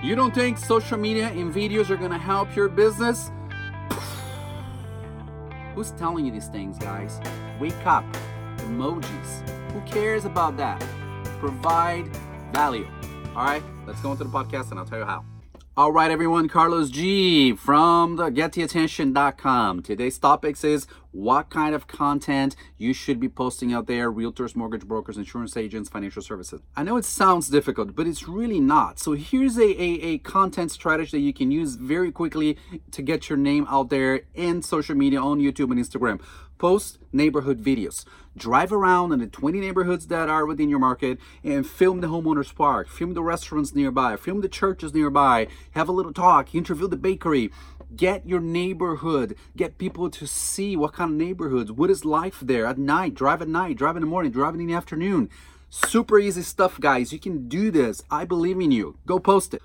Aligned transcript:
You 0.00 0.14
don't 0.14 0.32
think 0.32 0.58
social 0.58 0.96
media 0.96 1.26
and 1.28 1.52
videos 1.52 1.90
are 1.90 1.96
gonna 1.96 2.18
help 2.18 2.54
your 2.54 2.68
business? 2.68 3.32
Who's 5.74 5.90
telling 5.92 6.24
you 6.24 6.30
these 6.30 6.46
things, 6.46 6.78
guys? 6.78 7.20
Wake 7.58 7.84
up. 7.84 8.04
Emojis. 8.58 9.72
Who 9.72 9.80
cares 9.80 10.24
about 10.24 10.56
that? 10.56 10.80
Provide 11.40 12.06
value. 12.52 12.86
All 13.34 13.44
right, 13.44 13.62
let's 13.86 14.00
go 14.00 14.12
into 14.12 14.22
the 14.22 14.30
podcast 14.30 14.70
and 14.70 14.78
I'll 14.78 14.86
tell 14.86 15.00
you 15.00 15.04
how. 15.04 15.24
All 15.78 15.92
right, 15.92 16.10
everyone, 16.10 16.48
Carlos 16.48 16.90
G 16.90 17.54
from 17.54 18.16
the 18.16 18.30
gettheattention.com. 18.32 19.82
Today's 19.84 20.18
topics 20.18 20.64
is 20.64 20.88
what 21.12 21.50
kind 21.50 21.72
of 21.72 21.86
content 21.86 22.56
you 22.78 22.92
should 22.92 23.20
be 23.20 23.28
posting 23.28 23.72
out 23.72 23.86
there, 23.86 24.10
realtors, 24.10 24.56
mortgage 24.56 24.88
brokers, 24.88 25.16
insurance 25.16 25.56
agents, 25.56 25.88
financial 25.88 26.20
services. 26.20 26.62
I 26.76 26.82
know 26.82 26.96
it 26.96 27.04
sounds 27.04 27.48
difficult, 27.48 27.94
but 27.94 28.08
it's 28.08 28.26
really 28.26 28.58
not. 28.58 28.98
So 28.98 29.12
here's 29.12 29.56
a, 29.56 29.62
a, 29.62 30.00
a 30.02 30.18
content 30.18 30.72
strategy 30.72 31.12
that 31.12 31.20
you 31.20 31.32
can 31.32 31.52
use 31.52 31.76
very 31.76 32.10
quickly 32.10 32.58
to 32.90 33.00
get 33.00 33.28
your 33.28 33.38
name 33.38 33.64
out 33.70 33.88
there 33.88 34.22
in 34.34 34.62
social 34.62 34.96
media 34.96 35.20
on 35.20 35.38
YouTube 35.38 35.70
and 35.70 35.78
Instagram 35.78 36.20
post 36.58 36.98
neighborhood 37.12 37.62
videos. 37.62 38.04
Drive 38.36 38.72
around 38.72 39.12
in 39.12 39.18
the 39.18 39.26
20 39.26 39.60
neighborhoods 39.60 40.08
that 40.08 40.28
are 40.28 40.46
within 40.46 40.68
your 40.68 40.78
market 40.78 41.18
and 41.42 41.66
film 41.66 42.00
the 42.00 42.08
homeowners 42.08 42.54
park, 42.54 42.88
film 42.88 43.14
the 43.14 43.22
restaurants 43.22 43.74
nearby, 43.74 44.16
film 44.16 44.40
the 44.40 44.48
churches 44.48 44.94
nearby, 44.94 45.48
have 45.72 45.88
a 45.88 45.92
little 45.92 46.12
talk, 46.12 46.54
interview 46.54 46.86
the 46.86 46.96
bakery. 46.96 47.50
Get 47.96 48.28
your 48.28 48.40
neighborhood, 48.40 49.34
get 49.56 49.78
people 49.78 50.10
to 50.10 50.26
see 50.26 50.76
what 50.76 50.92
kind 50.92 51.12
of 51.12 51.16
neighborhoods, 51.16 51.72
what 51.72 51.90
is 51.90 52.04
life 52.04 52.40
there 52.42 52.66
at 52.66 52.76
night, 52.76 53.14
drive 53.14 53.40
at 53.40 53.48
night, 53.48 53.78
drive 53.78 53.96
in 53.96 54.02
the 54.02 54.06
morning, 54.06 54.30
drive 54.30 54.54
in 54.54 54.66
the 54.66 54.74
afternoon. 54.74 55.30
Super 55.70 56.18
easy 56.18 56.42
stuff, 56.42 56.78
guys. 56.80 57.12
You 57.12 57.18
can 57.18 57.48
do 57.48 57.70
this. 57.70 58.02
I 58.10 58.24
believe 58.24 58.60
in 58.60 58.70
you. 58.70 58.98
Go 59.06 59.18
post 59.18 59.54
it. 59.54 59.62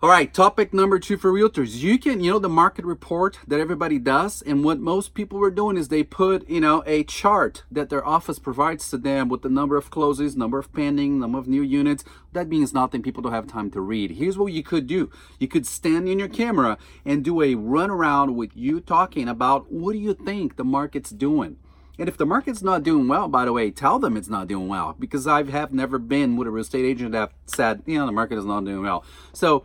All 0.00 0.08
right, 0.08 0.32
topic 0.32 0.72
number 0.72 1.00
two 1.00 1.16
for 1.16 1.32
realtors. 1.32 1.78
You 1.78 1.98
can, 1.98 2.20
you 2.20 2.30
know, 2.30 2.38
the 2.38 2.48
market 2.48 2.84
report 2.84 3.40
that 3.48 3.58
everybody 3.58 3.98
does, 3.98 4.42
and 4.42 4.62
what 4.62 4.78
most 4.78 5.12
people 5.12 5.40
were 5.40 5.50
doing 5.50 5.76
is 5.76 5.88
they 5.88 6.04
put, 6.04 6.48
you 6.48 6.60
know, 6.60 6.84
a 6.86 7.02
chart 7.02 7.64
that 7.68 7.88
their 7.88 8.06
office 8.06 8.38
provides 8.38 8.88
to 8.90 8.96
them 8.96 9.28
with 9.28 9.42
the 9.42 9.48
number 9.48 9.76
of 9.76 9.90
closes, 9.90 10.36
number 10.36 10.56
of 10.56 10.72
pending, 10.72 11.18
number 11.18 11.36
of 11.36 11.48
new 11.48 11.62
units. 11.62 12.04
That 12.32 12.46
means 12.46 12.72
nothing. 12.72 13.02
People 13.02 13.24
don't 13.24 13.32
have 13.32 13.48
time 13.48 13.72
to 13.72 13.80
read. 13.80 14.12
Here's 14.12 14.38
what 14.38 14.52
you 14.52 14.62
could 14.62 14.86
do 14.86 15.10
you 15.40 15.48
could 15.48 15.66
stand 15.66 16.08
in 16.08 16.20
your 16.20 16.28
camera 16.28 16.78
and 17.04 17.24
do 17.24 17.42
a 17.42 17.56
run 17.56 17.90
around 17.90 18.36
with 18.36 18.56
you 18.56 18.80
talking 18.80 19.28
about 19.28 19.72
what 19.72 19.94
do 19.94 19.98
you 19.98 20.14
think 20.14 20.54
the 20.54 20.64
market's 20.64 21.10
doing. 21.10 21.56
And 21.98 22.08
if 22.08 22.16
the 22.16 22.24
market's 22.24 22.62
not 22.62 22.84
doing 22.84 23.08
well, 23.08 23.26
by 23.26 23.44
the 23.44 23.52
way, 23.52 23.72
tell 23.72 23.98
them 23.98 24.16
it's 24.16 24.28
not 24.28 24.46
doing 24.46 24.68
well 24.68 24.94
because 24.96 25.26
I 25.26 25.42
have 25.42 25.72
never 25.72 25.98
been 25.98 26.36
with 26.36 26.46
a 26.46 26.52
real 26.52 26.62
estate 26.62 26.84
agent 26.84 27.10
that 27.10 27.32
said, 27.46 27.82
you 27.84 27.98
know, 27.98 28.06
the 28.06 28.12
market 28.12 28.38
is 28.38 28.44
not 28.44 28.64
doing 28.64 28.82
well. 28.82 29.04
So, 29.32 29.64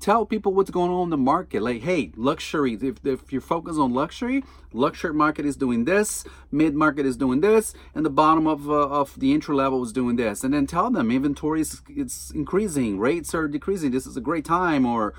tell 0.00 0.26
people 0.26 0.52
what's 0.52 0.70
going 0.70 0.90
on 0.90 1.04
in 1.04 1.10
the 1.10 1.16
market. 1.16 1.62
Like, 1.62 1.82
hey, 1.82 2.12
luxury, 2.16 2.74
if, 2.80 3.04
if 3.04 3.32
you're 3.32 3.40
focused 3.40 3.78
on 3.78 3.92
luxury, 3.92 4.44
luxury 4.72 5.14
market 5.14 5.44
is 5.46 5.56
doing 5.56 5.84
this, 5.84 6.24
mid 6.50 6.74
market 6.74 7.06
is 7.06 7.16
doing 7.16 7.40
this, 7.40 7.74
and 7.94 8.04
the 8.04 8.10
bottom 8.10 8.46
of, 8.46 8.70
uh, 8.70 8.88
of 8.88 9.18
the 9.18 9.32
entry 9.32 9.54
level 9.54 9.82
is 9.82 9.92
doing 9.92 10.16
this. 10.16 10.44
And 10.44 10.54
then 10.54 10.66
tell 10.66 10.90
them 10.90 11.10
inventory 11.10 11.60
is 11.60 11.82
it's 11.88 12.30
increasing, 12.30 12.98
rates 12.98 13.34
are 13.34 13.48
decreasing. 13.48 13.90
This 13.90 14.06
is 14.06 14.16
a 14.16 14.20
great 14.20 14.44
time, 14.44 14.86
or 14.86 15.14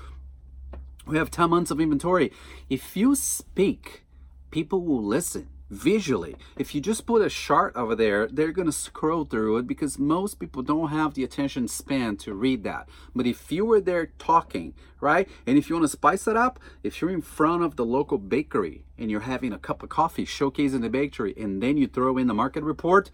we 1.06 1.18
have 1.18 1.30
10 1.30 1.50
months 1.50 1.70
of 1.70 1.80
inventory. 1.80 2.32
If 2.68 2.96
you 2.96 3.14
speak, 3.14 4.04
people 4.50 4.82
will 4.82 5.02
listen 5.02 5.48
visually. 5.70 6.36
If 6.56 6.74
you 6.74 6.80
just 6.80 7.06
put 7.06 7.22
a 7.22 7.28
chart 7.28 7.74
over 7.76 7.94
there, 7.94 8.26
they're 8.26 8.52
going 8.52 8.66
to 8.66 8.72
scroll 8.72 9.24
through 9.24 9.58
it 9.58 9.66
because 9.66 9.98
most 9.98 10.38
people 10.38 10.62
don't 10.62 10.88
have 10.88 11.14
the 11.14 11.24
attention 11.24 11.68
span 11.68 12.16
to 12.18 12.34
read 12.34 12.64
that. 12.64 12.88
But 13.14 13.26
if 13.26 13.52
you 13.52 13.64
were 13.64 13.80
there 13.80 14.06
talking, 14.18 14.74
right? 15.00 15.28
And 15.46 15.58
if 15.58 15.68
you 15.68 15.76
want 15.76 15.84
to 15.84 15.88
spice 15.88 16.26
it 16.26 16.36
up, 16.36 16.58
if 16.82 17.00
you're 17.00 17.10
in 17.10 17.22
front 17.22 17.62
of 17.62 17.76
the 17.76 17.84
local 17.84 18.18
bakery 18.18 18.84
and 18.96 19.10
you're 19.10 19.20
having 19.20 19.52
a 19.52 19.58
cup 19.58 19.82
of 19.82 19.88
coffee 19.88 20.26
showcasing 20.26 20.80
the 20.80 20.90
bakery 20.90 21.34
and 21.36 21.62
then 21.62 21.76
you 21.76 21.86
throw 21.86 22.16
in 22.18 22.26
the 22.26 22.34
market 22.34 22.62
report, 22.62 23.10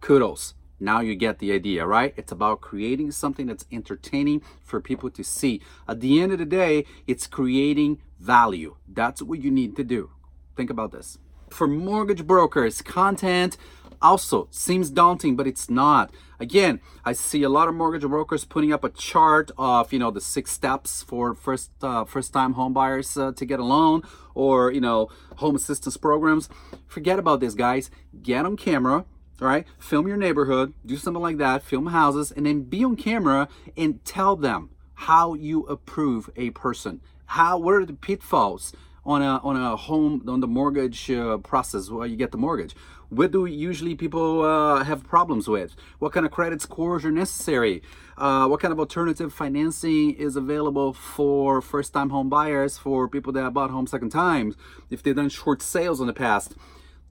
kudos. 0.00 0.54
Now 0.80 0.98
you 0.98 1.14
get 1.14 1.38
the 1.38 1.52
idea, 1.52 1.86
right? 1.86 2.12
It's 2.16 2.32
about 2.32 2.60
creating 2.60 3.12
something 3.12 3.46
that's 3.46 3.66
entertaining 3.70 4.42
for 4.64 4.80
people 4.80 5.10
to 5.10 5.22
see. 5.22 5.60
At 5.86 6.00
the 6.00 6.20
end 6.20 6.32
of 6.32 6.40
the 6.40 6.44
day, 6.44 6.86
it's 7.06 7.28
creating 7.28 8.02
value. 8.18 8.74
That's 8.88 9.22
what 9.22 9.40
you 9.40 9.52
need 9.52 9.76
to 9.76 9.84
do. 9.84 10.10
Think 10.56 10.70
about 10.70 10.90
this 10.90 11.18
for 11.52 11.66
mortgage 11.66 12.26
brokers. 12.26 12.82
Content 12.82 13.56
also 14.02 14.48
seems 14.50 14.90
daunting, 14.90 15.36
but 15.36 15.46
it's 15.46 15.70
not. 15.70 16.10
Again, 16.40 16.80
I 17.04 17.12
see 17.12 17.44
a 17.44 17.48
lot 17.48 17.68
of 17.68 17.74
mortgage 17.74 18.02
brokers 18.02 18.44
putting 18.44 18.72
up 18.72 18.82
a 18.82 18.88
chart 18.90 19.52
of 19.56 19.92
you 19.92 19.98
know 19.98 20.10
the 20.10 20.20
six 20.20 20.50
steps 20.50 21.02
for 21.02 21.34
first 21.34 21.70
uh, 21.82 22.04
first 22.04 22.32
time 22.32 22.54
home 22.54 22.72
buyers 22.72 23.16
uh, 23.16 23.32
to 23.32 23.44
get 23.46 23.60
a 23.60 23.64
loan, 23.64 24.02
or 24.34 24.72
you 24.72 24.80
know 24.80 25.08
home 25.36 25.54
assistance 25.54 25.96
programs. 25.96 26.48
Forget 26.88 27.18
about 27.18 27.40
this, 27.40 27.54
guys. 27.54 27.90
Get 28.22 28.44
on 28.44 28.56
camera. 28.56 29.04
All 29.40 29.48
right, 29.48 29.66
film 29.78 30.06
your 30.06 30.16
neighborhood, 30.16 30.72
do 30.86 30.96
something 30.96 31.22
like 31.22 31.38
that, 31.38 31.64
film 31.64 31.86
houses, 31.86 32.30
and 32.30 32.46
then 32.46 32.62
be 32.62 32.84
on 32.84 32.94
camera 32.94 33.48
and 33.76 34.04
tell 34.04 34.36
them 34.36 34.70
how 34.94 35.34
you 35.34 35.62
approve 35.64 36.30
a 36.36 36.50
person. 36.50 37.00
How 37.26 37.58
what 37.58 37.74
are 37.74 37.86
the 37.86 37.92
pitfalls? 37.94 38.72
On 39.04 39.22
a 39.22 39.38
on 39.42 39.56
a 39.56 39.76
home 39.76 40.22
on 40.28 40.40
the 40.40 40.46
mortgage 40.46 41.10
uh, 41.10 41.38
process 41.38 41.90
where 41.90 42.06
you 42.06 42.16
get 42.16 42.30
the 42.30 42.38
mortgage 42.38 42.74
what 43.08 43.30
do 43.30 43.44
usually 43.46 43.94
people 43.94 44.42
uh, 44.42 44.82
have 44.84 45.04
problems 45.04 45.48
with 45.48 45.74
what 45.98 46.12
kind 46.12 46.24
of 46.24 46.32
credit 46.32 46.62
scores 46.62 47.04
are 47.04 47.10
necessary 47.10 47.82
uh, 48.16 48.46
what 48.46 48.60
kind 48.60 48.72
of 48.72 48.78
alternative 48.78 49.32
financing 49.32 50.12
is 50.12 50.36
available 50.36 50.92
for 50.92 51.60
first 51.60 51.92
time 51.92 52.10
home 52.10 52.28
buyers 52.28 52.78
for 52.78 53.08
people 53.08 53.32
that 53.32 53.52
bought 53.52 53.70
home 53.70 53.86
second 53.86 54.10
times 54.10 54.56
if 54.90 55.02
they've 55.02 55.16
done 55.16 55.28
short 55.28 55.60
sales 55.60 56.00
in 56.00 56.06
the 56.06 56.12
past 56.12 56.54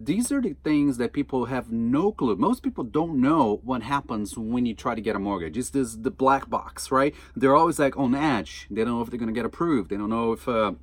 these 0.04 0.32
are 0.32 0.42
the 0.42 0.56
things 0.64 0.98
that 0.98 1.14
people 1.14 1.46
have 1.46 1.72
no 1.72 2.12
clue. 2.12 2.36
Most 2.36 2.64
people 2.64 2.84
don't 2.84 3.22
know 3.22 3.62
what 3.64 3.84
happens 3.84 4.36
when 4.36 4.66
you 4.66 4.74
try 4.74 4.96
to 4.96 5.02
get 5.02 5.16
a 5.16 5.20
mortgage. 5.20 5.58
It's 5.58 5.70
this 5.70 5.96
the 5.96 6.10
black 6.10 6.50
box, 6.50 6.90
right? 6.90 7.14
They're 7.36 7.56
always 7.56 7.78
like 7.78 7.96
on 7.98 8.16
edge. 8.16 8.66
They 8.72 8.84
don't 8.84 8.96
know 8.96 9.02
if 9.02 9.12
they're 9.12 9.20
to 9.20 9.32
get 9.32 9.46
approved. 9.46 9.92
They 9.92 9.98
don't 9.98 10.10
know 10.10 10.32
if 10.32 10.48
uh, 10.48 10.74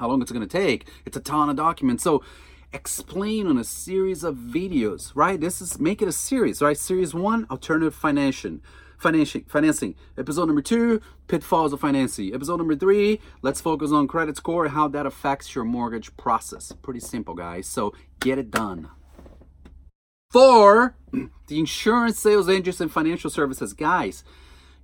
how 0.00 0.08
long 0.08 0.20
it's 0.22 0.32
going 0.32 0.46
to 0.46 0.58
take. 0.58 0.88
It's 1.04 1.16
a 1.16 1.20
ton 1.20 1.48
of 1.50 1.56
documents. 1.56 2.02
So 2.02 2.24
explain 2.72 3.46
on 3.46 3.58
a 3.58 3.64
series 3.64 4.24
of 4.24 4.34
videos, 4.36 5.12
right? 5.14 5.40
This 5.40 5.60
is 5.60 5.78
make 5.78 6.02
it 6.02 6.08
a 6.08 6.12
series, 6.12 6.60
right? 6.60 6.76
Series 6.76 7.14
one, 7.14 7.46
alternative 7.50 7.94
financing. 7.94 8.62
Financing, 8.98 9.44
financing. 9.44 9.94
Episode 10.18 10.46
number 10.46 10.62
two, 10.62 11.00
pitfalls 11.26 11.72
of 11.72 11.80
financing. 11.80 12.34
Episode 12.34 12.56
number 12.56 12.76
three, 12.76 13.20
let's 13.42 13.60
focus 13.60 13.92
on 13.92 14.08
credit 14.08 14.36
score 14.36 14.64
and 14.64 14.74
how 14.74 14.88
that 14.88 15.06
affects 15.06 15.54
your 15.54 15.64
mortgage 15.64 16.14
process. 16.16 16.72
Pretty 16.82 17.00
simple, 17.00 17.34
guys. 17.34 17.66
So 17.66 17.94
get 18.20 18.38
it 18.38 18.50
done. 18.50 18.88
Four, 20.30 20.96
the 21.12 21.58
insurance 21.58 22.18
sales 22.18 22.48
agents 22.48 22.80
and 22.80 22.92
financial 22.92 23.30
services. 23.30 23.72
Guys, 23.72 24.22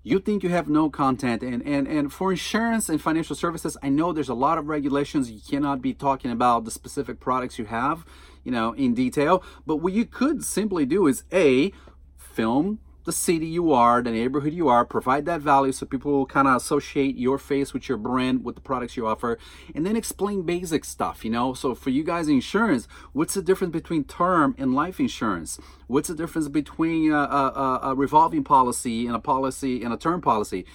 you 0.06 0.20
think 0.20 0.44
you 0.44 0.50
have 0.50 0.68
no 0.68 0.88
content. 0.88 1.42
And, 1.42 1.66
and 1.66 1.88
and 1.88 2.12
for 2.12 2.30
insurance 2.30 2.88
and 2.88 3.02
financial 3.02 3.34
services 3.34 3.76
i 3.82 3.88
know 3.88 4.12
there's 4.12 4.28
a 4.28 4.34
lot 4.34 4.56
of 4.56 4.68
regulations. 4.68 5.30
You 5.30 5.40
cannot 5.50 5.82
be 5.82 5.92
talking 5.92 6.30
about 6.30 6.64
the 6.64 6.70
specific 6.70 7.18
products 7.18 7.58
you 7.58 7.64
have 7.64 8.06
you 8.44 8.52
know 8.52 8.72
in 8.74 8.94
detail. 8.94 9.42
But 9.66 9.76
what 9.76 9.92
you 9.92 10.04
could 10.04 10.44
simply 10.44 10.86
do 10.86 11.08
is 11.08 11.24
a 11.32 11.72
film 12.16 12.78
the 13.06 13.12
city 13.12 13.46
you 13.46 13.72
are, 13.72 14.02
the 14.02 14.10
neighborhood 14.10 14.52
you 14.52 14.68
are, 14.68 14.84
provide 14.84 15.24
that 15.24 15.40
value 15.40 15.72
so 15.72 15.86
people 15.86 16.12
will 16.12 16.26
kind 16.26 16.48
of 16.48 16.56
associate 16.56 17.16
your 17.16 17.38
face 17.38 17.72
with 17.72 17.88
your 17.88 17.96
brand, 17.96 18.44
with 18.44 18.56
the 18.56 18.60
products 18.60 18.96
you 18.96 19.06
offer, 19.06 19.38
and 19.74 19.86
then 19.86 19.96
explain 19.96 20.42
basic 20.42 20.84
stuff, 20.84 21.24
you 21.24 21.30
know? 21.30 21.54
So 21.54 21.74
for 21.74 21.90
you 21.90 22.02
guys 22.02 22.26
in 22.28 22.34
insurance, 22.34 22.88
what's 23.12 23.34
the 23.34 23.42
difference 23.42 23.72
between 23.72 24.04
term 24.04 24.56
and 24.58 24.74
life 24.74 24.98
insurance? 24.98 25.58
What's 25.86 26.08
the 26.08 26.16
difference 26.16 26.48
between 26.48 27.12
a, 27.12 27.16
a, 27.16 27.80
a 27.84 27.94
revolving 27.94 28.42
policy 28.42 29.06
and 29.06 29.14
a 29.14 29.20
policy 29.20 29.84
and 29.84 29.94
a 29.94 29.96
term 29.96 30.20
policy? 30.20 30.66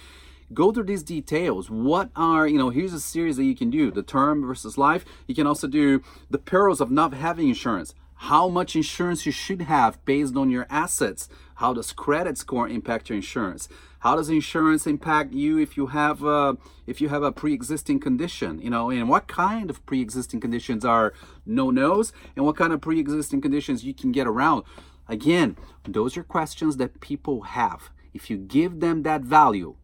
Go 0.54 0.72
through 0.72 0.84
these 0.84 1.02
details. 1.02 1.70
What 1.70 2.10
are, 2.16 2.48
you 2.48 2.58
know, 2.58 2.70
here's 2.70 2.94
a 2.94 3.00
series 3.00 3.36
that 3.36 3.44
you 3.44 3.54
can 3.54 3.68
do 3.68 3.90
the 3.90 4.02
term 4.02 4.46
versus 4.46 4.78
life. 4.78 5.04
You 5.26 5.34
can 5.34 5.46
also 5.46 5.66
do 5.66 6.02
the 6.30 6.38
perils 6.38 6.80
of 6.80 6.90
not 6.90 7.12
having 7.14 7.48
insurance 7.48 7.94
how 8.22 8.48
much 8.48 8.76
insurance 8.76 9.26
you 9.26 9.32
should 9.32 9.62
have 9.62 10.02
based 10.04 10.36
on 10.36 10.48
your 10.48 10.64
assets. 10.70 11.28
How 11.56 11.72
does 11.72 11.92
credit 11.92 12.38
score 12.38 12.68
impact 12.68 13.08
your 13.08 13.16
insurance? 13.16 13.68
How 13.98 14.14
does 14.14 14.28
insurance 14.28 14.86
impact 14.86 15.32
you 15.32 15.58
if 15.58 15.76
you 15.76 15.88
have 15.88 16.22
a, 16.22 16.56
if 16.86 17.00
you 17.00 17.08
have 17.08 17.24
a 17.24 17.32
pre-existing 17.32 17.98
condition? 17.98 18.60
You 18.60 18.70
know, 18.70 18.90
and 18.90 19.08
what 19.08 19.26
kind 19.26 19.70
of 19.70 19.84
pre-existing 19.86 20.40
conditions 20.40 20.84
are 20.84 21.12
no-nos, 21.44 22.12
and 22.36 22.44
what 22.46 22.56
kind 22.56 22.72
of 22.72 22.80
pre-existing 22.80 23.40
conditions 23.40 23.82
you 23.82 23.92
can 23.92 24.12
get 24.12 24.28
around? 24.28 24.62
Again, 25.08 25.56
those 25.84 26.16
are 26.16 26.22
questions 26.22 26.76
that 26.76 27.00
people 27.00 27.42
have. 27.42 27.90
If 28.14 28.30
you 28.30 28.36
give 28.36 28.78
them 28.78 29.02
that 29.02 29.22
value, 29.22 29.74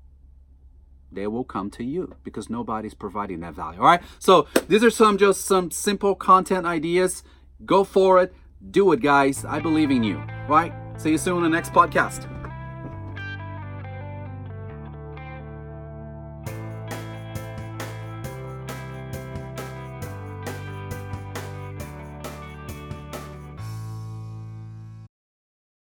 they 1.11 1.26
will 1.26 1.44
come 1.44 1.70
to 1.70 1.82
you 1.82 2.14
because 2.23 2.49
nobody's 2.49 2.94
providing 2.94 3.40
that 3.40 3.55
value. 3.55 3.81
All 3.81 3.87
right. 3.87 4.02
So 4.20 4.46
these 4.69 4.85
are 4.85 4.90
some 4.90 5.19
just 5.19 5.44
some 5.44 5.73
simple 5.73 6.14
content 6.14 6.67
ideas 6.67 7.25
Go 7.64 7.84
for 7.84 8.22
it. 8.22 8.34
Do 8.70 8.93
it, 8.93 9.00
guys. 9.00 9.44
I 9.44 9.60
believe 9.60 9.90
in 9.90 10.02
you. 10.02 10.22
Right? 10.49 10.72
See 10.96 11.10
you 11.10 11.19
soon 11.19 11.38
in 11.38 11.43
the 11.44 11.49
next 11.49 11.72
podcast. 11.72 12.38